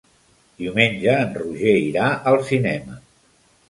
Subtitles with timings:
[0.61, 3.03] Diumenge en Roger irà al cinema.